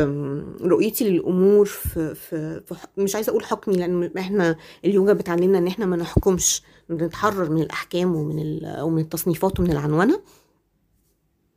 رؤيتي 0.61 1.09
للأمور 1.09 1.65
في, 1.65 2.15
في, 2.15 2.61
في 2.65 2.75
مش 2.97 3.15
عايزة 3.15 3.29
أقول 3.29 3.43
حكمي 3.45 3.75
لأن 3.77 4.11
إحنا 4.17 4.55
اليوجا 4.85 5.13
بتعلمنا 5.13 5.57
إن 5.57 5.67
إحنا 5.67 5.85
ما 5.85 5.95
نحكمش 5.97 6.61
بنتحرر 6.89 7.49
من 7.51 7.61
الأحكام 7.61 8.15
ومن 8.15 8.59
ومن 8.81 9.01
التصنيفات 9.01 9.59
ومن 9.59 9.71
العنونة 9.71 10.21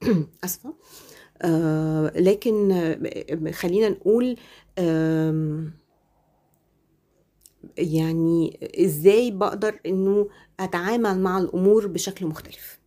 أسفة. 0.45 0.75
آه 1.43 2.13
لكن 2.17 2.73
آه، 2.73 3.51
خلينا 3.53 3.89
نقول 3.89 4.37
آم، 4.79 5.73
يعني 7.79 8.59
إزاي 8.85 9.31
بقدر 9.31 9.81
انه 9.87 10.29
اتعامل 10.61 11.21
مع 11.21 11.39
الأمور 11.39 11.87
بشكل 11.87 12.27
مختلف 12.27 12.81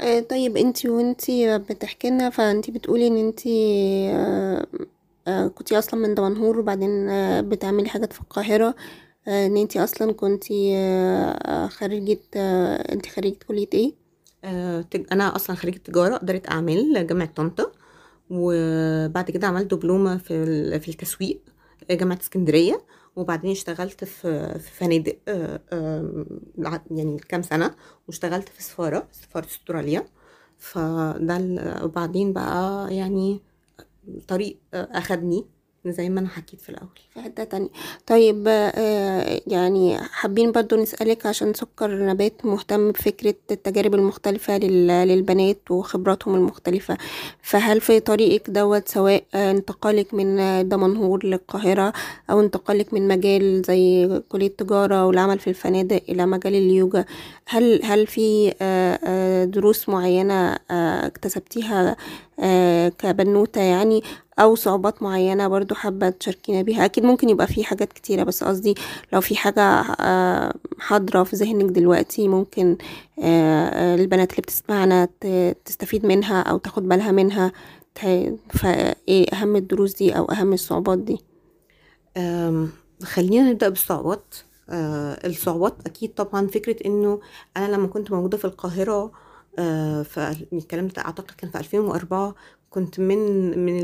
آه، 0.00 0.20
طيب 0.20 0.56
انتي 0.56 0.88
وانتي 0.88 1.58
بتحكي 1.58 2.10
لنا 2.10 2.30
فانتي 2.30 2.72
بتقولي 2.72 3.06
ان 3.06 3.16
انتي 3.16 3.50
آه، 4.12 4.66
آه، 5.28 5.46
كنتي 5.48 5.78
أصلا 5.78 6.00
من 6.00 6.14
دمنهور 6.14 6.58
وبعدين 6.58 7.08
بتعملي 7.48 7.88
حاجات 7.88 8.12
في 8.12 8.20
القاهرة 8.20 8.74
آه، 9.28 9.46
ان 9.46 9.56
انتي 9.56 9.84
أصلا 9.84 10.12
كنتي 10.12 10.72
خريجة 11.70 12.18
آه، 12.36 12.92
انتي 12.92 13.10
خريجة 13.10 13.36
كلية 13.48 13.68
إيه؟ 13.74 13.92
أنا 15.12 15.36
أصلا 15.36 15.56
خريجة 15.56 15.78
تجارة 15.78 16.16
ادارة 16.16 16.42
اعمال 16.50 17.06
جامعة 17.06 17.32
طنطا 17.36 17.72
وبعد 18.30 19.30
كده 19.30 19.46
عملت 19.46 19.74
دبلومة 19.74 20.16
في 20.18 20.80
في 20.80 20.88
التسويق 20.88 21.40
جامعة 21.90 22.18
اسكندرية 22.22 22.80
وبعدين 23.16 23.50
اشتغلت 23.50 24.04
في 24.04 24.58
في 24.58 24.70
فنادق 24.72 25.18
آه، 25.28 25.60
آه، 25.72 26.26
يعني 26.90 27.18
كام 27.18 27.42
سنة 27.42 27.76
واشتغلت 28.08 28.48
في 28.48 28.62
سفارة 28.62 29.08
سفارة 29.12 29.46
استراليا. 29.46 30.06
فده 30.58 31.38
وبعدين 31.84 32.32
بقى 32.32 32.88
يعني 32.96 33.40
طريق 34.28 34.58
آه، 34.74 34.88
أخدني. 34.92 35.46
زي 35.86 36.08
ما 36.08 36.20
أنا 36.20 36.28
حكيت 36.28 36.60
في 36.60 36.68
الأول. 36.68 36.88
في 37.14 37.20
حتة 37.20 37.44
تانية. 37.44 37.68
طيب 38.06 38.44
آه، 38.48 39.40
يعني 39.46 39.98
حابين 39.98 40.52
برضو 40.52 40.76
نسألك 40.76 41.26
عشان 41.26 41.54
سكر 41.54 42.06
نبات 42.06 42.44
مهتم 42.46 42.90
بفكرة 42.92 43.34
التجارب 43.50 43.94
المختلفة 43.94 44.58
لل- 44.58 44.86
للبنات 45.08 45.70
وخبراتهم 45.70 46.34
المختلفة. 46.34 46.96
فهل 47.42 47.80
في 47.80 48.00
طريقك 48.00 48.50
دوت 48.50 48.88
سواء 48.88 49.24
انتقالك 49.34 50.14
من 50.14 50.36
دمنهور 50.68 51.26
للقاهرة 51.26 51.92
أو 52.30 52.40
انتقالك 52.40 52.94
من 52.94 53.08
مجال 53.08 53.62
زي 53.62 54.20
كلية 54.28 54.48
تجارة 54.58 55.06
والعمل 55.06 55.38
في 55.38 55.50
الفنادق 55.50 56.02
إلى 56.08 56.26
مجال 56.26 56.54
اليوجا 56.54 57.04
هل 57.46 57.80
هل 57.84 58.06
في 58.06 58.54
آه، 58.62 58.98
آه، 59.04 59.44
دروس 59.44 59.88
معينة 59.88 60.56
آه، 60.70 61.06
اكتسبتيها 61.06 61.96
كبنوتة 62.98 63.60
يعني 63.60 64.02
أو 64.38 64.54
صعوبات 64.54 65.02
معينة 65.02 65.48
برضو 65.48 65.74
حابة 65.74 66.10
تشاركينا 66.10 66.62
بيها. 66.62 66.84
أكيد 66.84 67.04
ممكن 67.04 67.28
يبقى 67.28 67.46
في 67.46 67.64
حاجات 67.64 67.92
كتيرة 67.92 68.22
بس 68.22 68.44
قصدي 68.44 68.74
لو 69.12 69.20
في 69.20 69.36
حاجة 69.36 69.62
آه، 70.00 70.54
حاضرة 70.78 71.22
في 71.22 71.36
ذهنك 71.36 71.70
دلوقتي 71.70 72.28
ممكن 72.28 72.76
آه، 73.22 73.68
آه، 73.68 73.94
البنات 73.94 74.30
اللي 74.30 74.42
بتسمعنا 74.42 75.08
تستفيد 75.64 76.06
منها 76.06 76.42
أو 76.42 76.58
تاخد 76.58 76.88
بالها 76.88 77.12
منها. 77.12 77.52
فايه 78.50 79.26
أهم 79.32 79.56
الدروس 79.56 79.94
دي 79.94 80.16
أو 80.16 80.24
أهم 80.24 80.52
الصعوبات 80.52 80.98
دي؟ 80.98 81.18
خلينا 83.02 83.50
نبدأ 83.50 83.68
بالصعوبات. 83.68 84.34
الصعوبات 85.24 85.74
أكيد 85.86 86.14
طبعا 86.14 86.46
فكرة 86.46 86.76
إنه 86.86 87.20
أنا 87.56 87.72
لما 87.72 87.86
كنت 87.86 88.10
موجودة 88.12 88.38
في 88.38 88.44
القاهرة 88.44 89.12
أه، 89.58 90.02
فالكلام 90.02 90.88
ده 90.88 91.02
أعتقد 91.02 91.30
كان 91.34 91.50
في 91.50 91.58
2004 91.58 92.34
كنت 92.70 93.00
من 93.00 93.18
من 93.64 93.74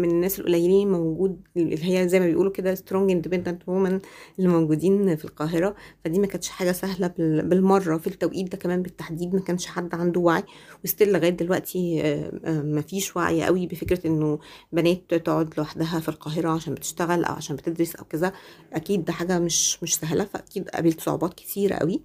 من 0.00 0.10
الناس 0.10 0.40
القليلين 0.40 0.92
موجود 0.92 1.40
اللي 1.56 1.98
هي 2.00 2.08
زي 2.08 2.20
ما 2.20 2.26
بيقولوا 2.26 2.52
كده 2.52 2.74
strong 2.74 3.10
independent 3.10 3.62
woman 3.68 4.00
اللي 4.38 4.48
موجودين 4.50 5.16
في 5.16 5.24
القاهرة. 5.24 5.74
فدي 6.04 6.18
ما 6.18 6.26
كانتش 6.26 6.48
حاجة 6.48 6.72
سهلة 6.72 7.06
بال- 7.06 7.48
بالمرة. 7.48 7.98
في 7.98 8.06
التوقيت 8.06 8.52
ده 8.52 8.56
كمان 8.58 8.82
بالتحديد 8.82 9.34
ما 9.34 9.40
كانش 9.40 9.66
حد 9.66 9.94
عنده 9.94 10.20
وعي. 10.20 10.42
وستيل 10.84 11.12
لغاية 11.12 11.30
دلوقتي 11.30 12.00
أه، 12.02 12.32
أه، 12.44 12.62
ما 12.62 12.80
فيش 12.80 13.16
وعي 13.16 13.44
قوي 13.44 13.66
بفكرة 13.66 14.06
إنه 14.06 14.38
بنات 14.72 15.14
تقعد 15.14 15.54
لوحدها 15.58 16.00
في 16.00 16.08
القاهرة 16.08 16.48
عشان 16.50 16.74
بتشتغل 16.74 17.24
أو 17.24 17.34
عشان 17.34 17.56
بتدرس 17.56 17.96
أو 17.96 18.04
كذا. 18.04 18.32
أكيد 18.72 19.04
ده 19.04 19.12
حاجة 19.12 19.38
مش 19.38 19.82
مش 19.82 19.96
سهلة. 19.96 20.24
فأكيد 20.24 20.68
قابلت 20.68 21.00
صعوبات 21.00 21.34
كتيرة 21.34 21.74
قوي. 21.74 22.02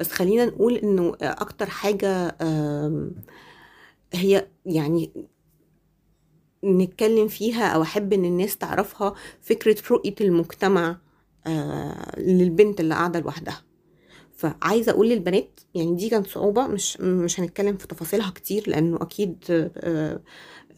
بس 0.00 0.12
خلينا 0.12 0.44
نقول 0.44 0.76
إنه 0.76 1.16
أكتر 1.22 1.70
حاجة 1.70 2.36
آم، 2.42 3.14
هي 4.14 4.48
يعني 4.66 5.12
نتكلم 6.64 7.28
فيها 7.28 7.66
أو 7.68 7.82
أحب 7.82 8.12
إن 8.12 8.24
الناس 8.24 8.56
تعرفها 8.58 9.14
فكرة 9.40 9.76
رؤية 9.90 10.14
المجتمع 10.20 10.96
آه، 11.46 12.20
للبنت 12.20 12.80
اللي 12.80 12.94
قاعدة 12.94 13.20
لوحدها. 13.20 13.62
فعايزة 14.42 14.92
أقول 14.92 15.08
للبنات 15.08 15.60
يعني 15.74 15.94
دي 15.94 16.08
كانت 16.08 16.26
صعوبة 16.26 16.66
مش 16.66 17.00
مش 17.00 17.40
هنتكلم 17.40 17.76
في 17.76 17.86
تفاصيلها 17.86 18.30
كتير 18.30 18.64
لأنه 18.70 18.96
أكيد 19.02 19.44
آه، 19.50 20.20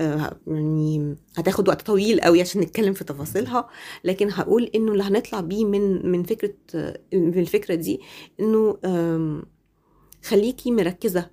آه، 0.00 0.36
يعني 0.46 1.16
هتاخد 1.36 1.68
وقت 1.68 1.82
طويل 1.82 2.20
قوي 2.20 2.40
عشان 2.40 2.60
نتكلم 2.60 2.92
في 2.94 3.04
تفاصيلها. 3.04 3.68
لكن 4.04 4.30
هقول 4.30 4.70
إنه 4.74 4.92
اللي 4.92 5.02
هنطلع 5.02 5.40
بيه 5.40 5.64
من 5.64 6.06
من 6.10 6.22
فكرة 6.22 6.54
من 7.12 7.38
الفكرة 7.38 7.74
دي 7.74 8.00
إنه 8.40 8.78
خليكي 10.24 10.70
مركزة 10.70 11.30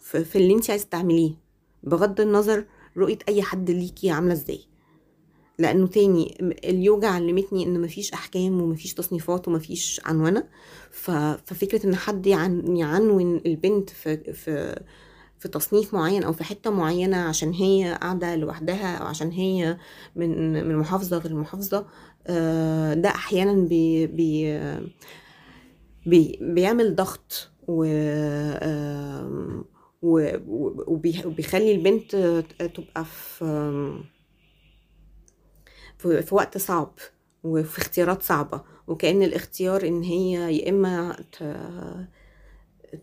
في 0.00 0.36
اللي 0.36 0.54
انت 0.54 0.70
عايزة 0.70 0.86
تعمليه 0.90 1.34
بغض 1.82 2.20
النظر 2.20 2.66
رؤية 2.96 3.18
أي 3.28 3.42
حد 3.42 3.70
ليكي 3.70 4.10
عاملة 4.10 4.32
إزاي. 4.32 4.60
لأنه 5.58 5.86
تاني 5.86 6.38
اليوجا 6.64 7.08
علمتني 7.08 7.64
إن 7.66 7.80
مفيش 7.80 8.12
أحكام 8.12 8.60
ومفيش 8.62 8.94
تصنيفات 8.94 9.48
ومفيش 9.48 10.00
عنونة. 10.04 10.44
ففكرة 10.90 11.86
إن 11.86 11.96
حد 11.96 12.26
يعن- 12.26 12.76
يعنون 12.76 13.40
البنت 13.46 13.90
في 13.90 14.32
في 14.32 14.80
في 15.38 15.48
تصنيف 15.48 15.94
معين 15.94 16.22
أو 16.22 16.32
في 16.32 16.44
حتة 16.44 16.70
معينة 16.70 17.16
عشان 17.16 17.52
هي 17.52 17.98
قاعدة 18.00 18.36
لوحدها 18.36 18.96
أو 18.96 19.06
عشان 19.06 19.30
هي 19.30 19.76
من 20.16 20.52
من 20.68 20.76
محافظة 20.76 21.18
غير 21.18 21.34
محافظة 21.34 21.86
آه، 22.26 22.94
ده 22.94 23.08
أحيانا 23.08 23.52
بي 23.52 24.06
بي 24.06 24.60
بي 26.06 26.38
بيعمل 26.40 26.94
ضغط 26.96 27.50
و 27.68 27.84
وبيخلي 30.02 31.72
البنت 31.72 32.16
تبقى 32.74 33.04
في 33.04 33.44
في 35.98 36.22
في 36.22 36.34
وقت 36.34 36.58
صعب 36.58 36.94
وفي 37.44 37.78
اختيارات 37.78 38.22
صعبة. 38.22 38.62
وكأن 38.86 39.22
الاختيار 39.22 39.86
إن 39.86 40.02
هي 40.02 40.56
يا 40.58 40.68
إما 40.70 41.16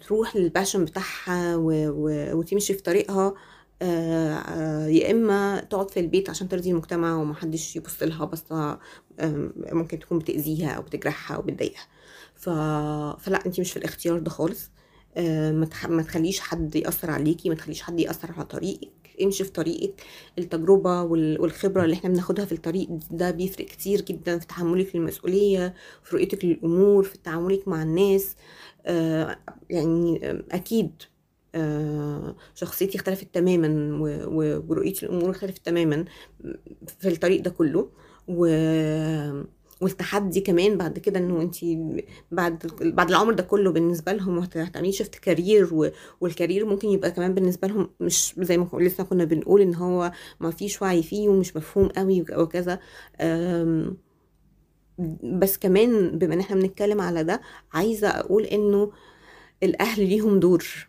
تروح 0.07 0.35
للباشن 0.35 0.85
بتاعها 0.85 1.55
و... 1.55 1.69
و... 1.89 2.33
وتمشي 2.37 2.73
في 2.73 2.81
طريقها 2.83 3.33
آه، 3.81 4.33
آه، 4.33 4.87
يا 4.87 5.11
إما 5.11 5.59
تقعد 5.69 5.91
في 5.91 5.99
البيت 5.99 6.29
عشان 6.29 6.49
ترضي 6.49 6.71
المجتمع 6.71 7.15
ومحدش 7.15 7.75
يبص 7.75 8.03
لها 8.03 8.25
بصة 8.25 8.79
آم، 9.19 9.53
ممكن 9.57 9.99
تكون 9.99 10.19
بتأذيها 10.19 10.69
أو 10.71 10.81
بتجرحها 10.81 11.37
أو 11.37 11.41
بتضايقها. 11.41 11.87
ف... 12.35 12.49
فلا 13.19 13.45
أنتي 13.45 13.61
مش 13.61 13.71
في 13.71 13.77
الاختيار 13.77 14.19
ده 14.19 14.29
خالص. 14.29 14.69
آه، 15.17 15.51
ما 15.51 15.65
تخ- 15.65 15.85
ما 15.89 16.03
تخليش 16.03 16.39
حد 16.39 16.75
يأثر 16.75 17.11
عليكي 17.11 17.49
ما 17.49 17.55
تخليش 17.55 17.81
حد 17.81 17.99
يأثر 17.99 18.31
على 18.31 18.45
طريقك. 18.45 19.04
امشي 19.23 19.43
في 19.43 19.51
طريقك 19.51 20.03
التجربة 20.39 21.01
وال- 21.03 21.41
والخبرة 21.41 21.83
اللي 21.83 21.95
إحنا 21.95 22.09
بناخدها 22.09 22.45
في 22.45 22.51
الطريق 22.51 22.89
ده 23.11 23.31
بيفرق 23.31 23.65
كتير 23.65 24.01
جدا 24.01 24.39
في 24.39 24.47
تحملك 24.47 24.95
للمسؤولية 24.95 25.73
في 26.03 26.15
رؤيتك 26.15 26.45
للأمور 26.45 27.03
في 27.03 27.17
تعاملك 27.17 27.67
مع 27.67 27.83
الناس. 27.83 28.35
آه، 28.85 29.37
يعني 29.69 30.19
أكيد 30.51 30.91
آه، 31.55 32.35
شخصيتي 32.55 32.97
اختلفت 32.97 33.27
تماما 33.33 33.97
ورؤيتي 34.69 35.05
للأمور 35.05 35.29
اختلفت 35.31 35.65
تماما 35.65 36.05
في 36.99 37.07
الطريق 37.09 37.41
ده 37.41 37.49
كله. 37.51 37.89
و 38.27 38.45
والتحدي 39.81 40.41
كمان 40.41 40.77
بعد 40.77 40.99
كده 40.99 41.19
إنه 41.19 41.41
انت 41.41 41.55
بعد 42.31 42.71
بعد 42.81 43.09
العمر 43.09 43.33
ده 43.33 43.43
كله 43.43 43.71
بالنسبة 43.71 44.11
لهم 44.13 44.39
هت- 44.39 44.57
هتعملي 44.57 44.91
شفت 44.91 45.15
كارير. 45.15 45.93
والكارير 46.21 46.65
ممكن 46.65 46.87
يبقى 46.89 47.11
كمان 47.11 47.33
بالنسبة 47.33 47.67
لهم 47.67 47.89
مش 47.99 48.33
زي 48.37 48.57
ما 48.57 48.69
لسه 48.73 49.03
كنا 49.03 49.25
بنقول 49.25 49.61
إن 49.61 49.75
هو 49.75 50.11
ما 50.39 50.51
فيش 50.51 50.81
وعي 50.81 51.03
فيه 51.03 51.29
ومش 51.29 51.55
مفهوم 51.55 51.87
قوي 51.87 52.21
وك- 52.21 52.37
وكذا 52.37 52.79
أم... 53.21 53.97
بس 55.23 55.57
كمان 55.57 56.17
بما 56.19 56.33
إن 56.33 56.39
إحنا 56.39 56.55
بنتكلم 56.55 57.01
على 57.01 57.23
ده 57.23 57.41
عايزة 57.73 58.07
أقول 58.07 58.43
إنه 58.43 58.91
الأهل 59.63 60.07
ليهم 60.09 60.39
دور 60.39 60.87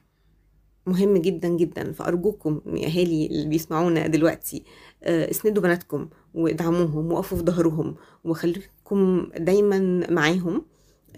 مهم 0.86 1.16
جدا 1.16 1.48
جدا 1.48 1.92
فأرجوكم 1.92 2.60
يا 2.66 2.86
أهالي 2.86 3.26
اللي 3.26 3.48
بيسمعونا 3.48 4.06
دلوقتي 4.06 4.64
آه، 5.02 5.30
اسندوا 5.30 5.62
بناتكم 5.62 6.08
وادعموهم 6.34 7.12
وقفوا 7.12 7.38
في 7.38 7.44
ظهرهم 7.44 7.96
وخليكم 8.92 9.28
دايما 9.38 10.06
معاهم 10.10 10.64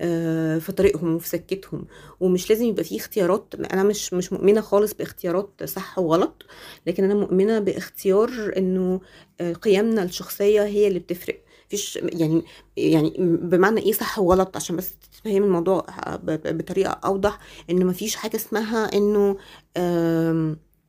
آه، 0.00 0.58
في 0.58 0.72
طريقهم 0.72 1.14
وفي 1.14 1.28
سكتهم. 1.28 1.84
ومش 2.20 2.50
لازم 2.50 2.64
يبقى 2.64 2.84
فيه 2.84 2.96
اختيارات 2.96 3.54
أنا 3.72 3.82
مش 3.82 4.14
مش 4.14 4.32
مؤمنة 4.32 4.60
خالص 4.60 4.94
باختيارات 4.94 5.64
صح 5.64 5.98
وغلط 5.98 6.42
لكن 6.87 7.04
أنا 7.04 7.14
مؤمنة 7.14 7.58
باختيار 7.58 8.52
إنه 8.56 9.00
آه، 9.40 9.52
قيمنا 9.52 10.02
الشخصية 10.02 10.62
هي 10.64 10.88
اللي 10.88 10.98
بتفرق. 10.98 11.42
فيش 11.68 11.96
يعني 12.02 12.42
يعني 12.76 13.14
بمعنى 13.18 13.80
إيه 13.80 13.92
صح 13.92 14.18
وغلط؟ 14.18 14.56
عشان 14.56 14.76
بس 14.76 14.92
تفهم 15.12 15.42
الموضوع 15.44 15.87
ب- 16.22 16.58
بطريقة 16.58 16.90
أوضح 16.90 17.38
إن 17.70 17.87
مفيش 17.87 18.16
حاجة 18.16 18.37
اسمها 18.37 18.84
إنه 18.96 19.37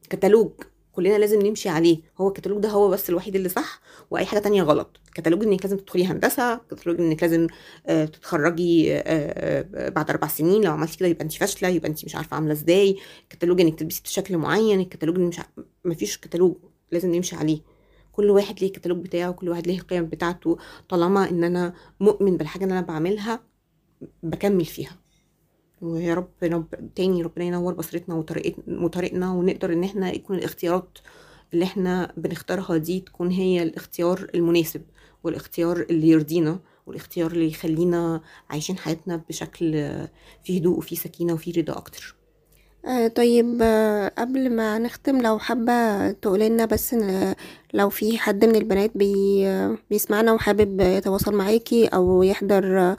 كتالوج. 0.10 0.52
كلنا 1.00 1.18
لازم 1.18 1.42
نمشي 1.42 1.70
عليه. 1.70 2.02
هو 2.18 2.28
الكتالوج 2.28 2.62
ده 2.64 2.70
هو 2.70 2.90
بس 2.90 3.10
الوحيد 3.10 3.36
اللي 3.36 3.50
صح 3.50 3.80
وأي 4.12 4.26
حاجة 4.26 4.40
تانية 4.40 4.64
غلط. 4.64 5.00
كتالوج 5.16 5.44
إنك 5.44 5.64
لازم 5.66 5.78
تدخلي 5.78 6.06
هندسة 6.06 6.56
كتالوج 6.72 7.02
إنك 7.02 7.24
لازم 7.24 7.48
آه، 7.88 8.06
تتخرجي 8.06 8.94
آه، 8.96 9.02
آه، 9.06 9.90
بعد 9.90 10.10
أربع 10.10 10.28
سنين. 10.28 10.62
لو 10.64 10.72
عملتي 10.72 10.98
كده 10.98 11.08
يبقى 11.08 11.24
انت 11.24 11.34
فاشلة 11.34 11.70
يبقى 11.70 11.90
انت 11.90 12.06
مش 12.06 12.16
عارفة 12.16 12.36
عاملة 12.36 12.52
إزاي. 12.54 12.98
كتالوج 13.30 13.62
إنك 13.62 13.80
تلبسي 13.80 14.02
بشكل 14.04 14.38
معين 14.38 14.80
الكتالوج 14.80 15.18
مش 15.20 15.40
ع- 15.40 15.46
مفيش 15.86 16.18
كتالوج 16.18 16.56
لازم 16.92 17.16
نمشي 17.16 17.36
عليه. 17.36 17.60
كل 18.12 18.30
واحد 18.30 18.60
ليه 18.60 18.68
الكتالوج 18.68 18.98
بتاعه 18.98 19.32
كل 19.32 19.50
واحد 19.50 19.68
ليه 19.68 19.80
القيم 19.80 20.06
بتاعته. 20.06 20.58
طالما 20.90 21.30
إن 21.30 21.44
أنا 21.44 21.74
مؤمن 22.00 22.38
بالحاجة 22.38 22.64
اللي 22.64 22.74
أنا 22.74 22.82
بعملها 22.88 23.40
بكمل 24.24 24.66
فيها. 24.66 24.92
ويا 25.82 26.14
رب 26.14 26.30
رب 26.44 26.66
تاني 26.96 27.22
ربنا 27.22 27.46
ينور 27.46 27.74
بصيرتنا 27.74 28.16
وطريقتنا 28.16 28.82
وطريقنا 28.86 29.32
ونقدر 29.32 29.74
إن 29.74 29.84
إحنا 29.84 30.12
يكون 30.14 30.36
الاختيارات 30.38 30.98
اللي 31.54 31.66
إحنا 31.66 32.14
بنختارها 32.18 32.78
دي 32.78 33.00
تكون 33.00 33.32
هي 33.32 33.64
الاختيار 33.64 34.28
المناسب 34.36 34.82
والاختيار 35.24 35.86
اللي 35.90 36.10
يرضينا 36.10 36.60
والاختيار 36.88 37.32
اللي 37.32 37.48
يخلينا 37.48 38.22
عايشين 38.50 38.78
حياتنا 38.78 39.22
بشكل 39.30 39.72
فيه 40.44 40.60
هدوء 40.60 40.78
وفيه 40.78 40.96
سكينة 40.96 41.34
وفيه 41.34 41.54
رضا 41.62 41.78
أكتر. 41.78 42.16
آه 42.86 43.08
طيب 43.08 43.58
آه 43.62 44.12
قبل 44.18 44.56
ما 44.56 44.78
نختم 44.80 45.22
لو 45.22 45.40
حابة 45.40 46.12
تقولنا 46.12 46.66
بس 46.66 46.96
لو 47.74 47.90
في 47.90 48.18
حد 48.18 48.46
من 48.46 48.56
البنات 48.56 48.92
بي 48.98 49.46
بيسمعنا 49.90 50.34
وحابب 50.34 50.82
يتواصل 50.82 51.36
معاكي 51.36 51.86
أو 51.88 52.24
يحضر 52.24 52.96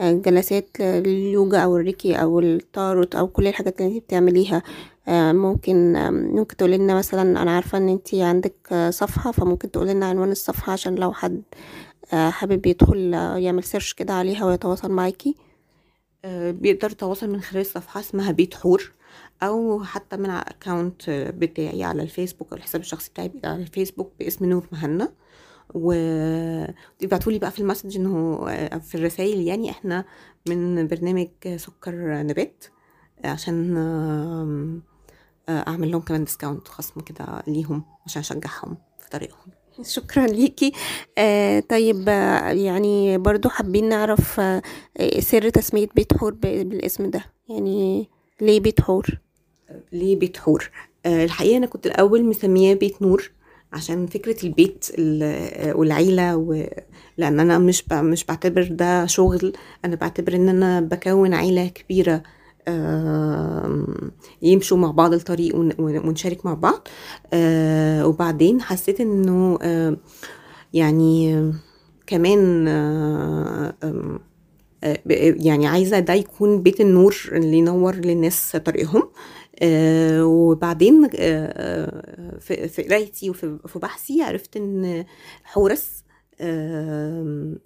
جلسات 0.00 0.68
اليوجا 0.80 1.58
أو 1.58 1.76
الريكي 1.76 2.14
أو 2.14 2.40
التاروت 2.40 3.14
أو 3.14 3.28
كل 3.28 3.46
الحاجات 3.46 3.80
اللي 3.80 3.88
انتي 3.88 4.00
بتعمليها. 4.00 4.62
آه 5.08 5.32
ممكن 5.32 5.92
ممكن 6.12 6.56
تقولنا 6.56 6.94
مثلا 6.94 7.42
أنا 7.42 7.50
عارفة 7.50 7.78
إن 7.78 7.88
انتي 7.88 8.22
عندك 8.22 8.88
صفحة 8.90 9.30
فممكن 9.32 9.70
تقولنا 9.70 10.06
عنوان 10.06 10.30
الصفحة 10.30 10.72
عشان 10.72 10.94
لو 10.94 11.12
حد 11.12 11.42
آه 12.12 12.30
حابب 12.30 12.66
يدخل 12.66 13.14
آه 13.14 13.36
يعمل 13.36 13.64
search 13.64 13.92
كده 13.92 14.12
عليها 14.14 14.44
ويتواصل 14.44 14.90
معاكي. 14.92 15.34
بيقدر 16.50 16.90
يتواصل 16.90 17.30
من 17.30 17.40
خلال 17.40 17.66
صفحة 17.66 18.00
اسمها 18.00 18.32
بيت 18.32 18.54
حور 18.54 18.92
أو 19.42 19.84
حتى 19.84 20.16
من 20.16 20.30
على 20.30 20.42
ال 20.42 20.50
account 20.50 21.10
بتاعي 21.10 21.84
على 21.84 22.02
الفيسبوك 22.02 22.52
أو 22.52 22.56
الحساب 22.56 22.80
الشخصي 22.80 23.10
بتاعي 23.10 23.30
على 23.44 23.62
الفيسبوك 23.62 24.12
باسم 24.18 24.44
نور 24.44 24.66
مهنا. 24.72 25.08
ويبعتوا 25.74 27.32
لي 27.32 27.38
بقى 27.38 27.50
في 27.50 27.58
ال 27.60 27.64
message 27.64 27.96
إنه 27.96 28.44
آه، 28.48 28.78
في 28.78 28.94
الرسائل 28.94 29.40
يعني 29.40 29.70
إحنا 29.70 30.04
من 30.48 30.86
برنامج 30.88 31.28
سكر 31.56 32.22
نبات 32.22 32.64
عشان 33.24 33.76
آه، 35.48 35.64
أعمل 35.68 35.90
لهم 35.90 36.00
كمان 36.00 36.24
discount 36.24 36.68
خصم 36.68 37.00
كده 37.00 37.42
ليهم 37.46 37.84
عشان 38.06 38.20
أشجعهم 38.20 38.76
في 38.98 39.10
طريقهم. 39.10 39.46
شكرا 39.82 40.26
ليكي. 40.26 40.72
آه 41.18 41.60
طيب 41.60 42.04
آه 42.08 42.50
يعني 42.50 43.18
برضو 43.18 43.48
حابين 43.48 43.88
نعرف 43.88 44.40
آه 44.40 44.62
سر 45.20 45.48
تسمية 45.48 45.88
بيت 45.96 46.16
حور 46.16 46.34
بالاسم 46.34 47.10
ده. 47.10 47.24
يعني 47.48 48.08
ليه 48.40 48.60
بيت 48.60 48.80
حور؟ 48.80 49.06
ليه 49.92 50.16
بيت 50.16 50.36
حور؟ 50.36 50.70
آه، 51.06 51.24
الحقيقة 51.24 51.56
أنا 51.56 51.66
كنت 51.66 51.86
الأول 51.86 52.24
مسمياه 52.24 52.74
بيت 52.74 53.02
نور 53.02 53.30
عشان 53.74 54.06
فكرة 54.06 54.46
البيت 54.46 54.86
ال- 54.98 55.76
والعيلة 55.76 56.36
و... 56.36 56.66
لأن 57.18 57.40
أنا 57.40 57.58
مش 57.58 57.82
ب... 57.90 57.94
مش 57.94 58.24
بعتبر 58.24 58.62
ده 58.70 59.06
شغل. 59.06 59.52
أنا 59.84 59.96
بعتبر 59.96 60.34
إن 60.34 60.48
أنا 60.48 60.80
بكون 60.80 61.34
عيلة 61.34 61.68
كبيرة 61.68 62.22
يمشوا 64.42 64.76
مع 64.78 64.90
بعض 64.90 65.12
الطريق 65.14 65.56
ون... 65.56 65.72
ون- 65.78 66.08
ونشارك 66.08 66.46
مع 66.46 66.54
بعض. 66.54 66.88
آه، 67.32 68.06
وبعدين 68.06 68.60
حسيت 68.62 69.00
إنه 69.00 69.58
يعني 70.74 71.52
كمان 72.06 72.66
يعني 75.46 75.66
عايزة 75.66 75.98
ده 75.98 76.14
يكون 76.14 76.62
بيت 76.62 76.80
النور 76.80 77.16
اللي 77.32 77.56
ينور 77.58 77.94
للناس 77.94 78.56
طريقهم. 78.56 79.02
وبعدين 80.22 81.04
آه، 81.04 81.10
آه، 81.18 82.38
في 82.38 82.82
قرايتي 82.82 83.30
وفي 83.30 83.58
في 83.66 83.78
بحثي 83.78 84.22
عرفت 84.22 84.56
إن 84.56 85.04
حورس 85.44 86.04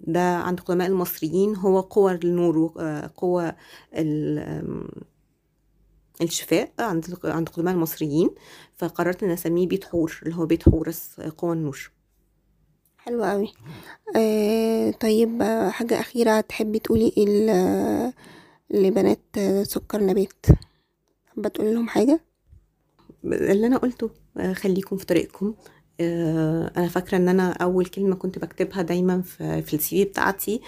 ده 0.01 0.35
عند 0.37 0.59
قدماء 0.59 0.87
المصريين 0.87 1.55
هو 1.55 1.79
قوى 1.79 2.11
النور 2.13 2.73
آه، 2.79 3.11
قوى 3.17 3.51
ال- 3.95 4.39
آم، 4.39 4.87
الشفاء 6.21 6.71
عند 6.79 7.17
عند 7.23 7.49
قدماء 7.49 7.73
المصريين 7.73 8.29
فقررت 8.77 9.23
إن 9.23 9.31
أسميه 9.31 9.67
بيت 9.67 9.85
حور 9.85 10.19
اللي 10.23 10.35
هو 10.35 10.45
بيت 10.45 10.69
حورس 10.69 11.19
آه، 11.19 11.31
قوى 11.37 11.53
النور. 11.53 11.91
حلو 12.97 13.23
قوي 13.23 13.53
آه 14.15 14.91
طيب 14.91 15.41
آه 15.41 15.69
حاجة 15.69 15.99
أخيرة 15.99 16.41
تحبي 16.41 16.79
تقولي 16.79 17.13
ل- 17.17 18.13
لبنات 18.77 19.19
آه، 19.37 19.63
سكر 19.63 20.03
نبات؟ 20.03 20.45
حابة 21.39 21.49
تقولي 21.49 21.73
لهم 21.73 21.87
حاجة؟ 21.87 22.19
اللي 23.25 23.67
أنا 23.67 23.77
قلته 23.77 24.09
آه، 24.37 24.53
خليكم 24.53 24.97
في 24.97 25.05
طريقكم. 25.05 25.53
آه، 25.99 26.71
أنا 26.77 26.87
فاكرة 26.87 27.17
إن 27.17 27.29
أنا 27.29 27.51
أول 27.51 27.85
كلمة 27.85 28.15
كنت 28.15 28.39
بكتبها 28.39 28.81
دايما 28.81 29.21
في 29.21 29.61
في 29.61 29.73
ال 29.75 30.03
CV 30.03 30.09
بتاعتي 30.09 30.61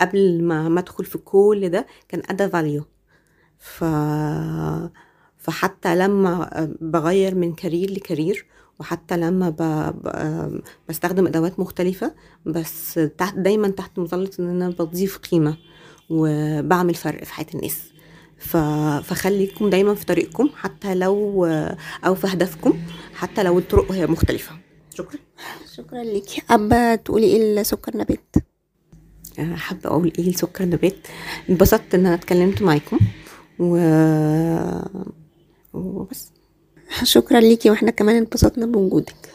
قبل 0.00 0.44
ما 0.44 0.68
ما 0.68 0.80
أدخل 0.80 1.04
في 1.04 1.18
كل 1.18 1.68
ده 1.68 1.86
كان 2.08 2.22
add 2.30 2.48
a 2.48 2.54
value 2.54 2.84
ف 3.58 3.84
فحتى 5.38 5.96
لما 5.96 6.50
بغير 6.80 7.34
من 7.34 7.54
كارير 7.54 7.90
لكارير 7.90 8.46
وحتى 8.80 9.16
لما 9.16 9.50
ب... 9.50 9.56
ب... 10.02 10.62
بستخدم 10.88 11.26
أدوات 11.26 11.60
مختلفة 11.60 12.14
بس 12.46 13.00
تحت 13.18 13.34
دايما 13.34 13.68
تحت 13.68 13.98
مظلة 13.98 14.30
إن 14.40 14.48
أنا 14.48 14.68
بضيف 14.68 15.18
قيمة 15.18 15.56
وبعمل 16.10 16.94
فرق 16.94 17.24
في 17.24 17.32
حياة 17.34 17.46
الناس. 17.54 17.91
فخليكم 18.42 19.70
دايما 19.70 19.94
في 19.94 20.04
طريقكم 20.04 20.50
حتى 20.56 20.94
لو 20.94 21.46
أو 22.04 22.14
في 22.14 22.26
هدفكم 22.26 22.78
حتى 23.14 23.42
لو 23.42 23.58
الطرق 23.58 23.92
هي 23.92 24.06
مختلفة. 24.06 24.52
شكرا. 24.94 25.18
شكرا 25.74 26.02
ليكي 26.02 26.42
حابة 26.48 26.94
تقولي 26.94 27.26
إيه 27.26 27.54
لسكر 27.60 27.96
نبات؟ 27.96 28.34
أنا 29.38 29.56
حابة 29.56 29.90
أقول 29.90 30.12
إيه 30.18 30.30
لسكر 30.30 30.64
نبات. 30.64 31.06
انبسطت 31.50 31.94
إن 31.94 32.06
أنا 32.06 32.14
اتكلمت 32.14 32.62
معاكم. 32.62 32.98
و... 33.58 33.76
وبس 35.72 36.30
شكرا 37.02 37.40
ليكي 37.40 37.70
وإحنا 37.70 37.90
كمان 37.90 38.16
انبسطنا 38.16 38.66
بوجودك. 38.66 39.34